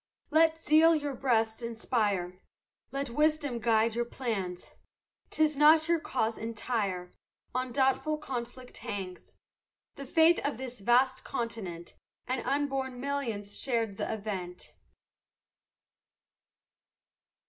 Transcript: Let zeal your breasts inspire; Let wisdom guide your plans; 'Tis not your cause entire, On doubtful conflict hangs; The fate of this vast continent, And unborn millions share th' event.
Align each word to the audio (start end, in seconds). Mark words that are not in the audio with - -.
Let 0.31 0.59
zeal 0.59 0.95
your 0.95 1.13
breasts 1.13 1.61
inspire; 1.61 2.41
Let 2.91 3.11
wisdom 3.11 3.59
guide 3.59 3.93
your 3.93 4.03
plans; 4.03 4.71
'Tis 5.29 5.55
not 5.55 5.87
your 5.87 5.99
cause 5.99 6.39
entire, 6.39 7.13
On 7.53 7.71
doubtful 7.71 8.17
conflict 8.17 8.77
hangs; 8.77 9.33
The 9.97 10.07
fate 10.07 10.39
of 10.39 10.57
this 10.57 10.79
vast 10.79 11.23
continent, 11.23 11.93
And 12.25 12.43
unborn 12.47 12.99
millions 12.99 13.59
share 13.59 13.85
th' 13.85 13.99
event. 14.09 14.73